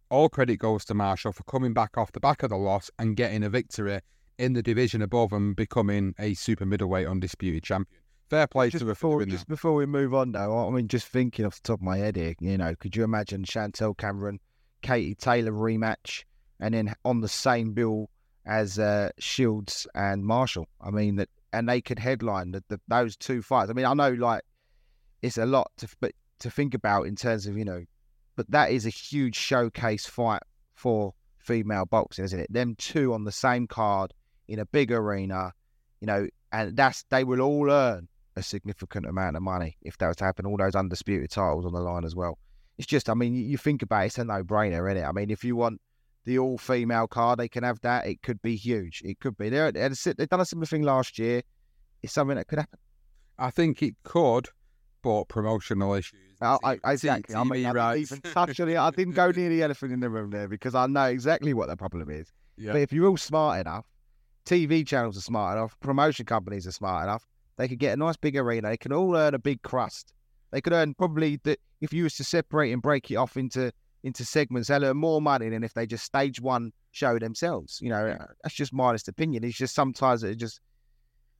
[0.09, 3.17] all credit goes to Marshall for coming back off the back of the loss and
[3.17, 4.01] getting a victory
[4.39, 8.01] in the division above and becoming a super middleweight undisputed champion.
[8.29, 9.49] Fair play just to before, just that.
[9.49, 12.17] before we move on though, I mean, just thinking off the top of my head
[12.17, 14.41] here, you know, could you imagine Chantel Cameron,
[14.83, 16.25] Katie Taylor rematch,
[16.59, 18.11] and then on the same bill
[18.47, 20.69] as uh, Shields and Marshall?
[20.81, 23.71] I mean that, and they could headline the, the, those two fights.
[23.71, 24.43] I mean, I know like
[25.23, 27.85] it's a lot to but to think about in terms of you know,
[28.37, 30.43] but that is a huge showcase fight
[30.75, 32.53] for female boxing, isn't it?
[32.53, 34.13] Them two on the same card
[34.49, 35.53] in a big arena,
[36.01, 40.09] you know, and that's they will all earn a significant amount of money if that
[40.09, 40.47] was to happen.
[40.47, 42.39] All those undisputed titles on the line as well.
[42.79, 45.07] It's just, I mean, you, think about it, it's a no-brainer, isn't it?
[45.07, 45.81] I mean, if you want
[46.27, 47.37] the all-female car.
[47.37, 48.07] they can have that.
[48.07, 49.01] It could be huge.
[49.05, 49.49] It could be.
[49.49, 51.43] They're, they're, they've done a similar thing last year.
[52.03, 52.79] It's something that could happen.
[53.39, 54.49] I think it could,
[55.03, 56.21] but promotional issues.
[56.41, 57.35] I, I, exactly.
[57.35, 58.77] I mean, TV I didn't even touch on it.
[58.77, 61.69] I didn't go near the elephant in the room there because I know exactly what
[61.69, 62.33] the problem is.
[62.59, 62.73] yeah.
[62.73, 63.87] But if you're all smart enough,
[64.45, 68.17] TV channels are smart enough, promotion companies are smart enough, they could get a nice
[68.17, 68.69] big arena.
[68.69, 70.13] They can all earn a big crust.
[70.51, 73.73] They could earn probably that if you was to separate and break it off into
[74.07, 77.79] into segments, they'll earn more money than if they just stage one show themselves.
[77.83, 79.45] You know, uh, that's just my honest opinion.
[79.45, 80.61] It's just sometimes it just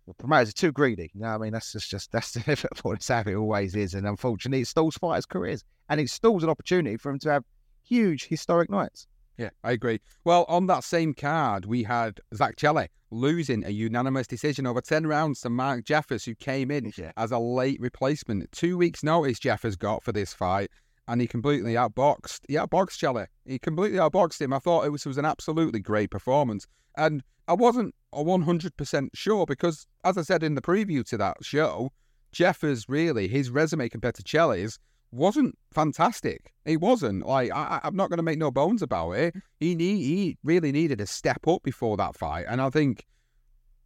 [0.07, 1.11] the promoters are too greedy.
[1.15, 2.93] You know, what I mean, that's just, just that's the Liverpool.
[2.93, 6.51] It's how it always is, and unfortunately, it stalls fighters' careers, and it stalls an
[6.51, 7.45] opportunity for them to have
[7.85, 9.07] huge historic nights.
[9.39, 10.01] Yeah, I agree.
[10.25, 15.07] Well, on that same card, we had Zach Chelly losing a unanimous decision over 10
[15.07, 17.13] rounds to Mark Jeffers, who came in Yeah.
[17.17, 18.51] as a late replacement.
[18.51, 20.71] Two weeks' notice Jeffers got for this fight,
[21.09, 22.41] and he completely outboxed.
[22.49, 23.27] He outboxed Chelly.
[23.45, 24.53] He completely outboxed him.
[24.53, 26.67] I thought it was, it was an absolutely great performance.
[26.97, 31.93] And I wasn't 100% sure because, as I said in the preview to that show,
[32.33, 34.79] Jeffers really, his resume compared to Chelly's
[35.13, 36.53] wasn't fantastic.
[36.65, 37.25] He wasn't.
[37.25, 39.35] Like, I, I'm not going to make no bones about it.
[39.61, 42.47] He need, he really needed a step up before that fight.
[42.49, 43.07] And I think,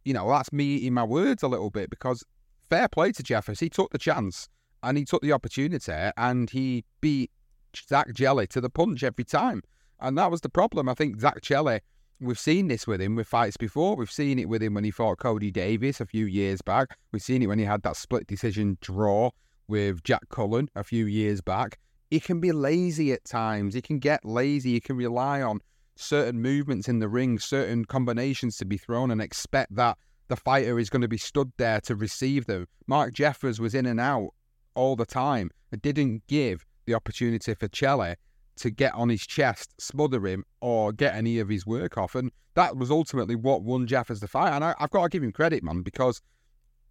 [0.03, 2.23] you know, that's me eating my words a little bit because
[2.69, 3.59] fair play to Jeffers.
[3.59, 4.49] He took the chance
[4.83, 7.31] and he took the opportunity and he beat
[7.75, 9.61] Zach Chelly to the punch every time.
[9.99, 10.89] And that was the problem.
[10.89, 11.81] I think Zach Chelly,
[12.19, 13.95] we've seen this with him with fights before.
[13.95, 16.97] We've seen it with him when he fought Cody Davis a few years back.
[17.11, 19.29] We've seen it when he had that split decision draw
[19.67, 21.79] with Jack Cullen a few years back.
[22.09, 23.73] He can be lazy at times.
[23.73, 24.73] He can get lazy.
[24.73, 25.61] He can rely on
[25.95, 30.79] certain movements in the ring, certain combinations to be thrown, and expect that the fighter
[30.79, 32.67] is going to be stood there to receive them.
[32.87, 34.31] Mark Jeffers was in and out
[34.75, 35.51] all the time.
[35.71, 38.15] It didn't give the opportunity for Chelly
[38.57, 42.15] to get on his chest, smother him, or get any of his work off.
[42.15, 44.53] And that was ultimately what won Jeffers the fight.
[44.53, 46.21] And I, I've got to give him credit, man, because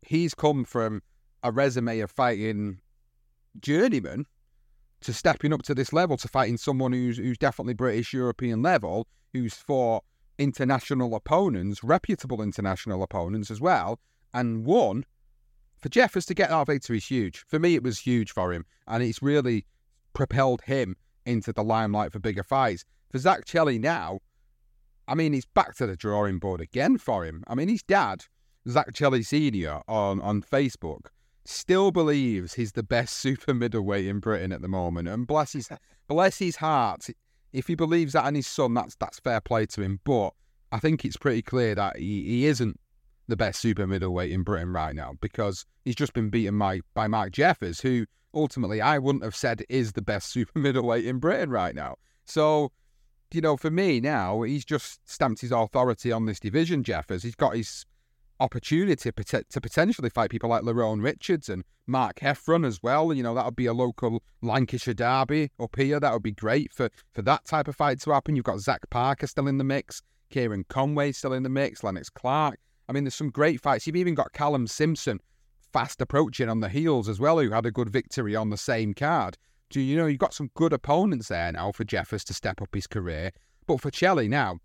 [0.03, 1.03] he's come from
[1.43, 2.81] a resume of fighting
[3.61, 4.27] journeyman
[5.03, 9.07] to stepping up to this level to fighting someone who's who's definitely British European level,
[9.33, 10.05] who's fought
[10.39, 13.99] international opponents, reputable international opponents as well,
[14.35, 15.05] and won.
[15.81, 17.45] For Jeffers to get that victory is huge.
[17.49, 19.67] For me, it was huge for him, and it's really
[20.13, 22.85] propelled him into the limelight for bigger fights.
[23.11, 24.21] For Zach Chelly now,
[25.09, 27.43] I mean, he's back to the drawing board again for him.
[27.47, 28.25] I mean, his dad,
[28.69, 31.07] Zach Chelly Senior, on on Facebook,
[31.45, 35.09] still believes he's the best super middleweight in Britain at the moment.
[35.09, 35.69] And bless his
[36.09, 37.09] bless his heart,
[37.53, 40.01] if he believes that in his son, that's that's fair play to him.
[40.05, 40.35] But
[40.73, 42.79] I think it's pretty clear that he, he isn't
[43.31, 47.07] the best super middleweight in Britain right now because he's just been beaten by by
[47.09, 51.51] Mark Jeffers, who ultimately I wouldn't have said is the best super middleweight in Britain
[51.51, 51.97] right now.
[52.25, 52.73] So,
[53.33, 57.23] you know, for me now, he's just stamped his authority on this division, Jeffers.
[57.23, 57.87] He's got his
[58.39, 63.13] opportunity to potentially fight people like Lerone Richards and Mark Heffron as well.
[63.13, 66.01] You know, that would be a local Lancashire derby up here.
[66.01, 68.37] That would be great for, for that type of fight to happen.
[68.37, 72.09] You've got Zach Parker still in the mix, Kieran Conway still in the mix, Lennox
[72.09, 72.60] Clarke.
[72.91, 73.87] I mean, there's some great fights.
[73.87, 75.21] You've even got Callum Simpson
[75.73, 78.95] fast approaching on the heels as well, who had a good victory on the same
[78.95, 79.39] card.
[79.71, 82.75] Do you know, you've got some good opponents there now for Jeffers to step up
[82.75, 83.31] his career.
[83.69, 84.59] But for Chelly now,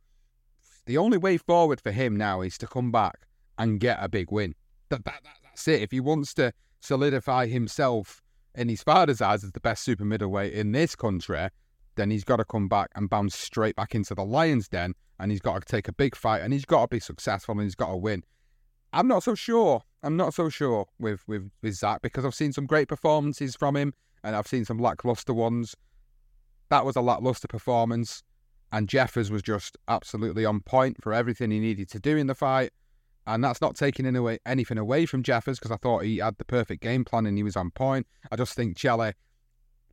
[0.87, 3.27] the only way forward for him now is to come back
[3.59, 4.55] and get a big win.
[4.89, 5.83] That, that, that, that's it.
[5.83, 8.23] If he wants to solidify himself
[8.55, 11.49] in his father's eyes as the best super middleweight in this country,
[11.95, 15.31] then he's got to come back and bounce straight back into the Lions Den, and
[15.31, 17.75] he's got to take a big fight, and he's got to be successful, and he's
[17.75, 18.23] got to win.
[18.93, 19.81] I'm not so sure.
[20.03, 23.75] I'm not so sure with with with Zach because I've seen some great performances from
[23.75, 25.75] him, and I've seen some lackluster ones.
[26.69, 28.23] That was a lackluster performance,
[28.71, 32.35] and Jeffers was just absolutely on point for everything he needed to do in the
[32.35, 32.71] fight.
[33.27, 36.37] And that's not taking any away, anything away from Jeffers because I thought he had
[36.37, 38.05] the perfect game plan and he was on point.
[38.31, 39.13] I just think Chelly,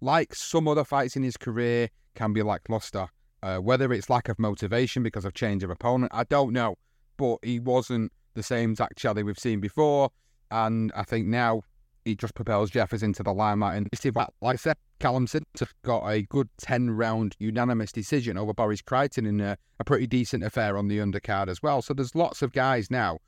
[0.02, 3.08] like some other fights in his career, can be lackluster.
[3.42, 6.76] Uh, whether it's lack of motivation because of change of opponent, I don't know.
[7.16, 10.10] But he wasn't the same Zach Chelly we've seen before.
[10.50, 11.62] And I think now
[12.04, 13.76] he just propels Jeffers into the limelight.
[13.76, 18.82] And like I said, Callum Simpson got a good 10 round unanimous decision over Boris
[18.82, 21.82] Crighton in a, a, pretty decent affair on the undercard as well.
[21.82, 23.18] So there's lots of guys now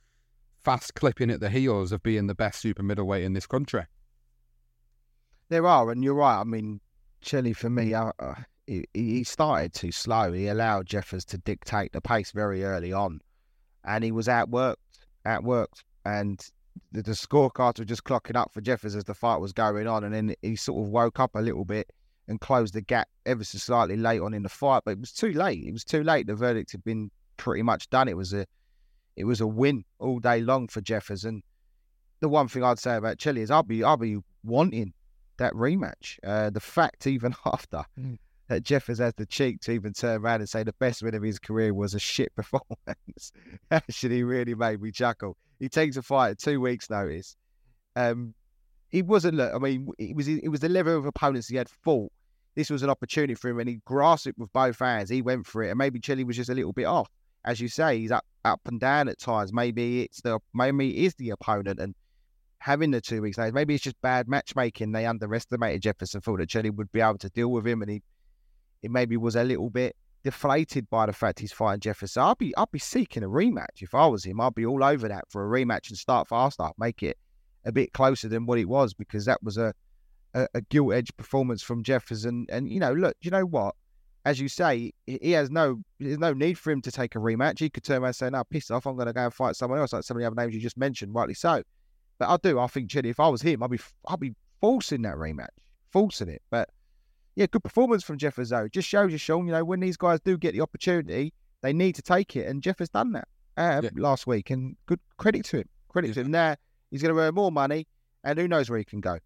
[0.63, 3.85] fast clipping at the heels of being the best super middleweight in this country.
[5.55, 6.40] There are, and you're right.
[6.40, 6.81] I mean,
[7.21, 8.35] Chelly for me, uh, uh,
[8.67, 10.33] he, he started too slow.
[10.33, 13.21] He allowed Jeffers to dictate the pace very early on,
[13.85, 14.79] and he was outworked,
[15.25, 16.45] outworked, and
[16.90, 20.03] the, the scorecards were just clocking up for Jeffers as the fight was going on,
[20.03, 21.88] and then he sort of woke up a little bit
[22.27, 24.83] and closed the gap ever so slightly late on in the fight.
[24.85, 25.62] But it was too late.
[25.64, 26.27] It was too late.
[26.27, 28.09] The verdict had been pretty much done.
[28.09, 28.45] It was a
[29.14, 31.25] it was a win all day long for Jeffers.
[31.25, 31.45] And
[32.19, 34.95] the one thing I'd say about Chelly is I'll be I'll be wanting
[35.38, 36.18] that rematch.
[36.25, 38.18] Uh, the fact even after mm.
[38.49, 41.14] that Jeffers has had the cheek to even turn around and say the best win
[41.14, 43.33] of his career was a shit performance
[43.70, 45.37] actually really made me chuckle.
[45.59, 47.37] He takes a fight at two weeks' notice.
[47.97, 48.35] Um,
[48.90, 49.37] he wasn't.
[49.37, 52.12] Look, I mean, it was it was the level of opponents he had fought.
[52.55, 55.11] This was an opportunity for him, and he grasped it with both hands.
[55.11, 57.11] He went for it, and maybe Chelly was just a little bit off,
[57.44, 57.99] as you say.
[57.99, 59.53] He's up up and down at times.
[59.53, 61.94] Maybe it's the maybe it is the opponent, and
[62.64, 63.53] having the two weeks notice.
[63.53, 64.90] Maybe it's just bad matchmaking.
[64.90, 66.22] They underestimated Jefferson.
[66.22, 68.03] Thought that Chelly would be able to deal with him, and he
[68.83, 72.22] it maybe was a little bit deflated by the fact he's fighting Jefferson.
[72.22, 74.40] I'll be I'd be seeking a rematch if I was him.
[74.40, 77.18] I'd be all over that for a rematch and start faster, make it
[77.66, 79.74] a bit closer than what it was because that was a
[80.33, 82.46] a, a gilt edged performance from Jefferson.
[82.48, 83.74] And you know, look, you know what?
[84.24, 87.59] As you say, he has no there's no need for him to take a rematch.
[87.59, 88.87] He could turn around and say, "No, piss off!
[88.87, 90.62] I'm going to go and fight someone else." Like some of the other names you
[90.62, 91.62] just mentioned, rightly so.
[92.18, 92.59] But I do.
[92.59, 95.48] I think Chelly, if I was him, I'd be I'd be forcing that rematch,
[95.90, 96.42] forcing it.
[96.50, 96.70] But
[97.37, 98.68] yeah, good performance from Jeff though.
[98.68, 101.94] Just shows you, Sean, you know, when these guys do get the opportunity, they need
[101.96, 102.46] to take it.
[102.46, 103.90] And Jeff has done that uh, yeah.
[103.96, 104.50] last week.
[104.50, 105.68] And good credit to him.
[105.88, 106.14] Credit yeah.
[106.14, 106.31] to him.
[106.31, 106.57] There,
[106.90, 107.87] he's going to earn more money,
[108.22, 109.18] and who knows where he can go.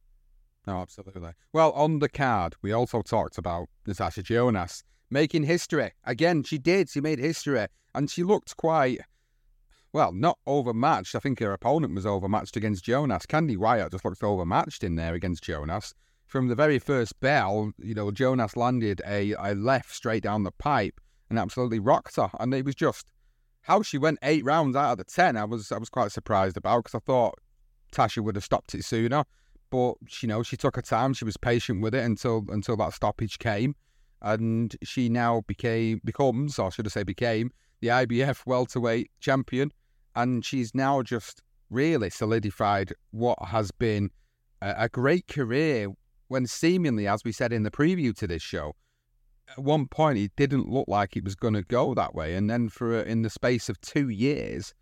[0.66, 1.31] No, absolutely.
[1.53, 5.92] Well, on the card, we also talked about Natasha Jonas making history.
[6.05, 6.90] Again, she did.
[6.90, 7.66] She made history.
[7.94, 8.98] And she looked quite,
[9.92, 11.14] well, not overmatched.
[11.14, 13.27] I think her opponent was overmatched against Jonas.
[13.27, 15.94] Kandi Wyatt just looked overmatched in there against Jonas
[16.29, 20.53] from the very first bell, you know, Jonas landed a, a left straight down the
[20.53, 22.31] pipe and absolutely rocked her.
[22.38, 23.11] And it was just
[23.62, 25.37] how she went eight rounds out of the ten.
[25.37, 27.35] I was I was quite surprised about because I thought
[27.92, 29.24] Tasha would have stopped it sooner,
[29.70, 31.14] but you know she took her time.
[31.14, 33.74] She was patient with it until until that stoppage came,
[34.20, 39.73] and she now became becomes, or should I say, became the IBF welterweight champion,
[40.14, 44.11] and she's now just really solidified what has been
[44.61, 45.88] a, a great career
[46.29, 48.75] when seemingly, as we said in the preview to this show,
[49.51, 52.35] at one point it didn't look like it was going to go that way.
[52.35, 54.75] And then for in the space of two years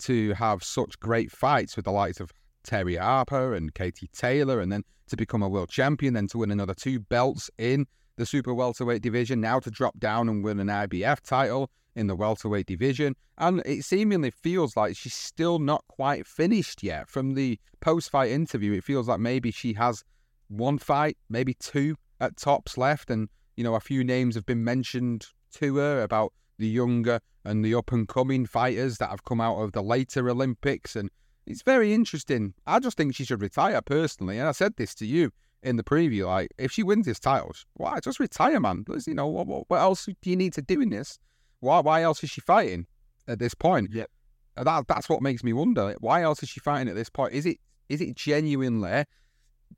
[0.00, 2.32] to have such great fights with the likes of
[2.64, 6.50] Terri Harper and Katie Taylor, and then to become a world champion, then to win
[6.50, 7.86] another two belts in
[8.16, 12.16] the super welterweight division, now to drop down and win an IBF title in the
[12.16, 13.14] welterweight division.
[13.38, 17.08] And it seemingly feels like she's still not quite finished yet.
[17.08, 20.04] From the post fight interview, it feels like maybe she has
[20.48, 24.64] one fight, maybe two at tops left, and you know a few names have been
[24.64, 29.40] mentioned to her about the younger and the up and coming fighters that have come
[29.40, 31.10] out of the later Olympics, and
[31.46, 32.54] it's very interesting.
[32.66, 35.82] I just think she should retire personally, and I said this to you in the
[35.82, 36.26] preview.
[36.26, 38.84] Like, if she wins this title, why just retire, man?
[39.06, 41.18] You know, what, what, what else do you need to do in this?
[41.62, 42.86] Why why else is she fighting
[43.28, 43.90] at this point?
[43.92, 44.10] Yep.
[44.56, 45.94] That that's what makes me wonder.
[46.00, 47.34] Why else is she fighting at this point?
[47.34, 47.58] Is it
[47.88, 49.04] is it genuinely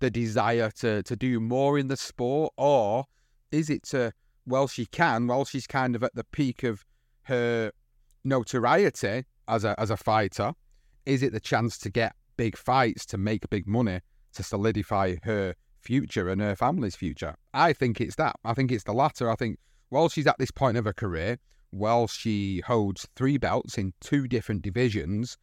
[0.00, 3.04] the desire to to do more in the sport, or
[3.52, 4.12] is it to
[4.46, 6.86] well she can while she's kind of at the peak of
[7.24, 7.70] her
[8.24, 10.54] notoriety as a as a fighter?
[11.04, 14.00] Is it the chance to get big fights to make big money
[14.32, 17.34] to solidify her future and her family's future?
[17.52, 18.36] I think it's that.
[18.42, 19.30] I think it's the latter.
[19.30, 19.58] I think
[19.90, 21.36] while she's at this point of her career,
[21.74, 25.36] while she holds three belts in two different divisions,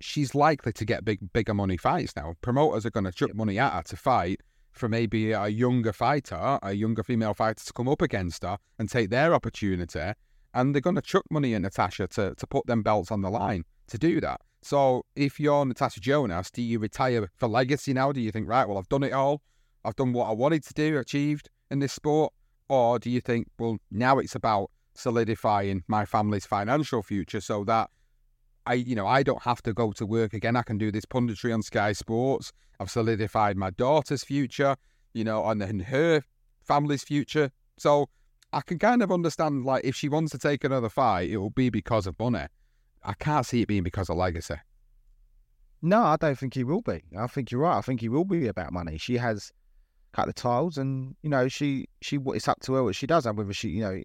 [0.00, 2.34] she's likely to get big, bigger money fights now.
[2.40, 4.40] Promoters are going to chuck money at her to fight
[4.72, 8.88] for maybe a younger fighter, a younger female fighter to come up against her and
[8.88, 10.12] take their opportunity.
[10.52, 13.30] And they're going to chuck money at Natasha to, to put them belts on the
[13.30, 14.40] line to do that.
[14.62, 18.12] So if you're Natasha Jonas, do you retire for legacy now?
[18.12, 19.42] Do you think, right, well, I've done it all.
[19.84, 22.32] I've done what I wanted to do, achieved in this sport.
[22.68, 27.90] Or do you think, well, now it's about solidifying my family's financial future so that
[28.66, 30.56] I, you know, I don't have to go to work again.
[30.56, 32.52] I can do this punditry on Sky Sports.
[32.80, 34.76] I've solidified my daughter's future,
[35.12, 36.22] you know, and then her
[36.62, 37.50] family's future.
[37.76, 38.08] So
[38.52, 41.50] I can kind of understand, like, if she wants to take another fight, it will
[41.50, 42.46] be because of money.
[43.02, 44.54] I can't see it being because of legacy.
[45.82, 47.02] No, I don't think he will be.
[47.18, 47.76] I think you're right.
[47.76, 48.96] I think he will be about money.
[48.96, 49.52] She has
[50.14, 53.26] cut the tiles, and you know, she she it's up to her what she does,
[53.26, 54.02] and whether she, you know,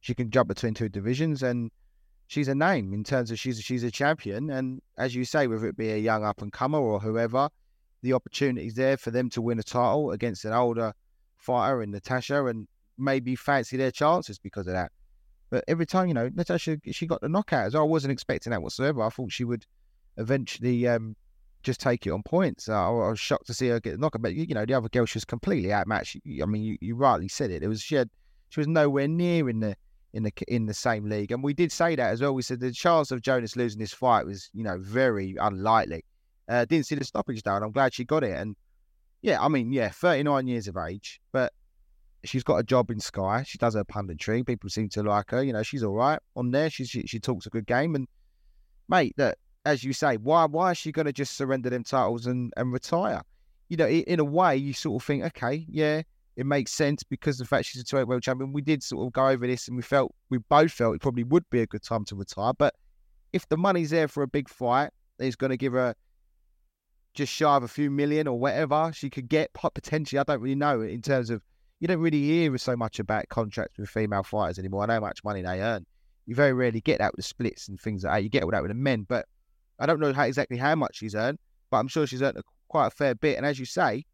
[0.00, 1.70] she can jump between two divisions and
[2.28, 4.50] she's a name in terms of she's she's a champion.
[4.50, 7.48] And as you say, whether it be a young up and comer or whoever,
[8.02, 10.92] the opportunity's there for them to win a title against an older
[11.36, 14.92] fighter in Natasha and maybe fancy their chances because of that.
[15.50, 17.66] But every time, you know, Natasha she got the knockout.
[17.66, 19.02] as I wasn't expecting that whatsoever.
[19.02, 19.64] I thought she would
[20.18, 21.16] eventually um,
[21.62, 22.68] just take it on points.
[22.68, 24.22] Uh, I was shocked to see her get the knockout.
[24.22, 26.18] But you know, the other girl she was completely outmatched.
[26.42, 27.62] I mean, you, you rightly said it.
[27.62, 28.10] It was she had
[28.50, 29.76] she was nowhere near in the
[30.12, 31.32] in the in the same league.
[31.32, 32.34] And we did say that as well.
[32.34, 36.04] We said the chance of Jonas losing this fight was, you know, very unlikely.
[36.48, 38.36] Uh, didn't see the stoppage though, and I'm glad she got it.
[38.36, 38.56] And
[39.20, 41.52] yeah, I mean, yeah, 39 years of age, but
[42.24, 43.42] she's got a job in Sky.
[43.46, 44.46] She does her punditry.
[44.46, 45.42] People seem to like her.
[45.42, 46.70] You know, she's all right on there.
[46.70, 47.94] She she, she talks a good game.
[47.94, 48.08] And
[48.88, 52.26] mate, that as you say, why why is she going to just surrender them titles
[52.26, 53.22] and and retire?
[53.68, 56.00] You know, in a way, you sort of think, okay, yeah,
[56.38, 58.52] it makes sense because the fact she's a two-weight world champion.
[58.52, 61.24] We did sort of go over this, and we felt we both felt it probably
[61.24, 62.52] would be a good time to retire.
[62.56, 62.76] But
[63.32, 65.96] if the money's there for a big fight, he's going to give her
[67.12, 70.20] just shy of a few million or whatever she could get potentially.
[70.20, 71.42] I don't really know in terms of
[71.80, 74.84] you don't really hear so much about contracts with female fighters anymore.
[74.84, 75.84] I know how much money they earn.
[76.26, 78.22] You very rarely get that with the splits and things like that.
[78.22, 79.26] You get that with the men, but
[79.80, 82.44] I don't know how, exactly how much she's earned, but I'm sure she's earned a,
[82.68, 83.38] quite a fair bit.
[83.38, 84.04] And as you say,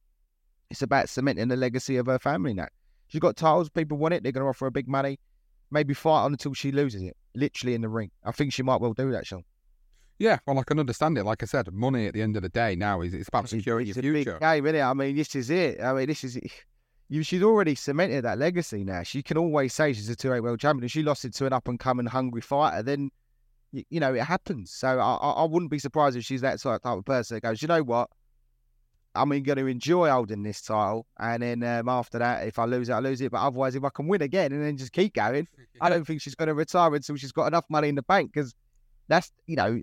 [0.74, 2.66] it's about cementing the legacy of her family now.
[3.06, 5.20] She's got titles, people want it, they're going to offer her big money.
[5.70, 8.10] Maybe fight on until she loses it, literally in the ring.
[8.24, 9.44] I think she might well do that, Sean.
[10.18, 11.22] Yeah, well, I can understand it.
[11.22, 13.86] Like I said, money at the end of the day now is it's about securing
[13.86, 14.38] it's your a future.
[14.40, 14.80] Isn't it?
[14.80, 15.80] I mean, this is it.
[15.80, 16.50] I mean, this is it.
[17.08, 17.22] you.
[17.22, 19.04] She's already cemented that legacy now.
[19.04, 20.84] She can always say she's a two-eight world champion.
[20.84, 23.10] If she lost it to an up-and-coming hungry fighter, then
[23.70, 24.72] you, you know it happens.
[24.72, 27.36] So I, I, I wouldn't be surprised if she's that sort of type of person
[27.36, 28.10] that goes, you know what,
[29.14, 32.88] I'm going to enjoy holding this title, and then um, after that, if I lose
[32.88, 33.30] it, I lose it.
[33.30, 35.46] But otherwise, if I can win again and then just keep going,
[35.80, 38.32] I don't think she's going to retire until she's got enough money in the bank.
[38.32, 38.54] Because
[39.08, 39.80] that's you know,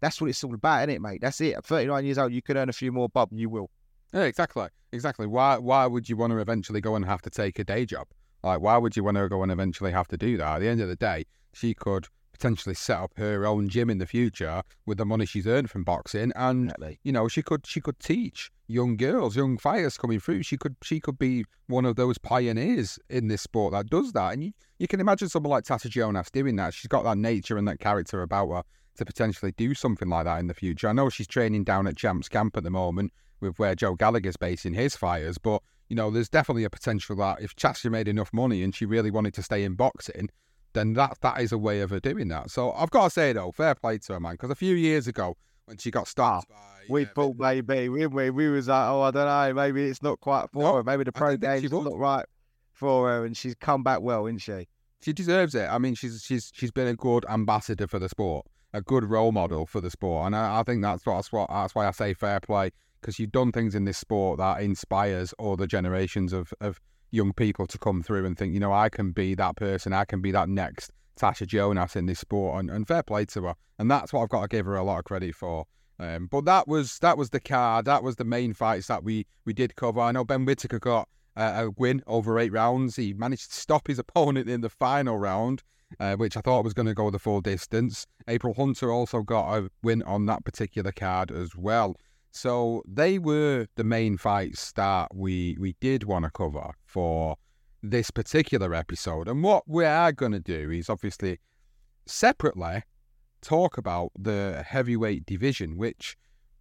[0.00, 1.20] that's what it's all about, isn't it, mate?
[1.20, 1.56] That's it.
[1.56, 3.70] At 39 years old, you could earn a few more bob, you will.
[4.12, 5.26] Yeah, exactly, exactly.
[5.26, 8.06] Why why would you want to eventually go and have to take a day job?
[8.42, 10.56] Like, why would you want to go and eventually have to do that?
[10.56, 12.06] At the end of the day, she could
[12.40, 15.84] potentially set up her own gym in the future with the money she's earned from
[15.84, 16.98] boxing, and Exactly.
[17.04, 20.42] you know she could she could teach young girls, young fighters coming through.
[20.42, 24.32] She could she could be one of those pioneers in this sport that does that,
[24.32, 26.72] and you, you can imagine someone like Tasha Jonas doing that.
[26.72, 28.62] She's got that nature and that character about her
[28.96, 30.88] to potentially do something like that in the future.
[30.88, 34.36] I know she's training down at Champs Camp at the moment with where Joe Gallagher's
[34.36, 38.32] basing his fighters, but you know there's definitely a potential that if Tasha made enough
[38.32, 40.30] money and she really wanted to stay in boxing,
[40.72, 42.50] then that that is a way of her doing that.
[42.50, 45.06] So I've got to say though, fair play to her, man, because a few years
[45.06, 46.56] ago when she got ah, stopped by
[46.88, 50.20] We thought maybe, we, we, we was like, oh, I don't know, maybe it's not
[50.20, 50.82] quite for No, her.
[50.82, 52.26] Maybe the pro didn't think she game's not right
[52.72, 54.66] for her, and she's come back well, isn't she?
[55.02, 55.68] she deserves it.
[55.68, 59.32] I mean, she's she's she's been a good ambassador for the sport, a good role
[59.32, 61.90] model for the sport, and I, I think that's what that's what that's why I
[61.90, 66.32] say fair play because you've done things in this sport that inspires all the generations
[66.32, 69.56] of of young people to come through and think, you know, I can be that
[69.56, 73.24] person, I can be that next Tasha Jonas in this sport, and, and fair play
[73.26, 75.66] to her, and that's what I've got to give her a lot of credit for.
[75.98, 79.26] Um, but that was that was the card, that was the main fights that we
[79.44, 80.00] we did cover.
[80.00, 82.96] I know Ben Whittaker got uh, a win over eight rounds.
[82.96, 85.62] He managed to stop his opponent in the final round,
[85.98, 88.06] uh, which I thought was going to go the full distance.
[88.28, 91.96] April Hunter also got a win on that particular card as well.
[92.32, 97.36] So they were the main fights that we we did want to cover for
[97.82, 99.28] this particular episode.
[99.28, 101.38] And what we are going to do is obviously
[102.06, 102.82] separately
[103.40, 106.16] talk about the heavyweight division, which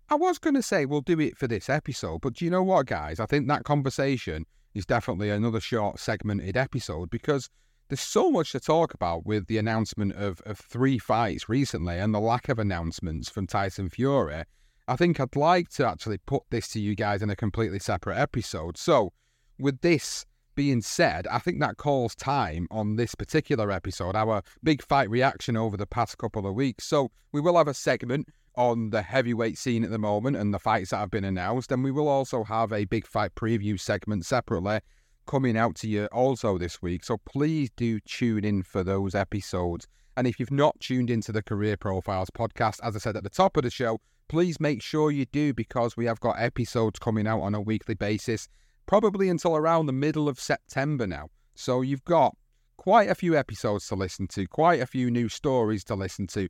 [0.09, 2.21] I was going to say we'll do it for this episode.
[2.21, 3.19] But do you know what, guys?
[3.19, 7.49] I think that conversation is definitely another short segmented episode because
[7.89, 12.13] there's so much to talk about with the announcement of, of three fights recently and
[12.13, 14.43] the lack of announcements from Tyson Fury.
[14.89, 18.17] I think I'd like to actually put this to you guys in a completely separate
[18.17, 18.75] episode.
[18.75, 19.13] So,
[19.59, 20.25] with this
[20.55, 25.55] being said, I think that calls time on this particular episode, our big fight reaction
[25.55, 26.85] over the past couple of weeks.
[26.85, 30.57] So, we will have a segment on the heavyweight scene at the moment and the
[30.57, 31.71] fights that have been announced.
[31.71, 34.79] And we will also have a big fight preview segment separately
[35.27, 37.03] coming out to you also this week.
[37.03, 39.87] So please do tune in for those episodes.
[40.17, 43.29] And if you've not tuned into the Career Profiles podcast, as I said at the
[43.29, 47.27] top of the show, please make sure you do because we have got episodes coming
[47.27, 48.47] out on a weekly basis,
[48.85, 51.29] probably until around the middle of September now.
[51.55, 52.37] So you've got
[52.77, 56.47] quite a few episodes to listen to, quite a few new stories to listen to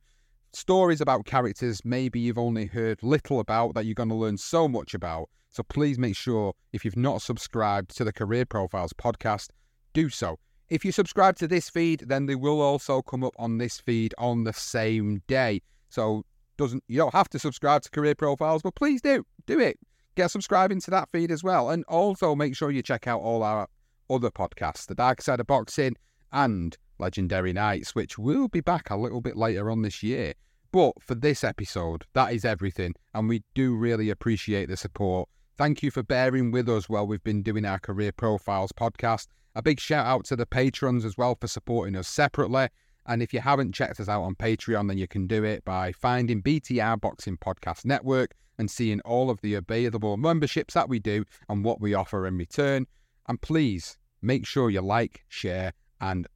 [0.51, 4.67] stories about characters maybe you've only heard little about that you're going to learn so
[4.67, 5.29] much about.
[5.51, 9.49] So please make sure if you've not subscribed to the Career Profiles podcast,
[9.93, 10.37] do so.
[10.69, 14.13] If you subscribe to this feed, then they will also come up on this feed
[14.17, 15.61] on the same day.
[15.89, 16.25] So
[16.59, 19.79] doesn't you don't have to subscribe to Career Profiles, but please do do it.
[20.15, 23.41] Get subscribing to that feed as well, and also make sure you check out all
[23.41, 23.67] our
[24.09, 25.95] other podcasts, The Dark Side of Boxing
[26.33, 30.33] and Legendary Nights, which will be back a little bit later on this year.
[30.71, 35.29] But for this episode, that is everything, and we do really appreciate the support.
[35.57, 39.27] Thank you for bearing with us while we've been doing our Career Profiles podcast.
[39.55, 42.67] A big shout out to the patrons as well for supporting us separately.
[43.05, 45.91] And if you haven't checked us out on Patreon, then you can do it by
[45.91, 51.25] finding BTR Boxing Podcast Network and seeing all of the available memberships that we do
[51.47, 52.85] and what we offer in return.
[53.27, 56.27] And please make sure you like, share, and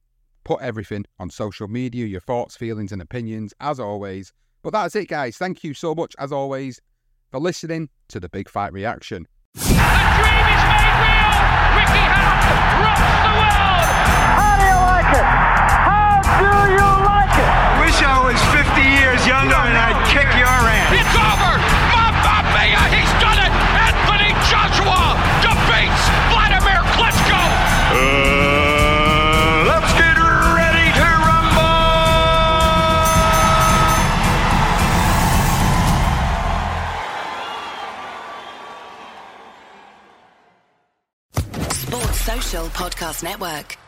[0.42, 4.32] put everything on social media, your thoughts, feelings, and opinions, as always.
[4.62, 5.36] But that's it, guys.
[5.36, 6.80] Thank you so much, as always,
[7.30, 9.26] for listening to the Big Fight Reaction.
[9.54, 11.34] The dream is made real.
[11.76, 13.88] Ricky Hatton rocks the world.
[14.40, 15.43] How do you like it?
[18.04, 18.10] It?
[18.10, 20.92] Wish I was 50 years younger and I'd kick your ass.
[20.92, 21.56] It's over.
[21.92, 23.52] Mamma mia, he's done it.
[23.80, 27.40] Anthony Joshua defeats Vladimir Klitschko.
[27.96, 31.80] Uh, let's get ready to rumble!
[41.72, 43.78] Sports Social Podcast Network.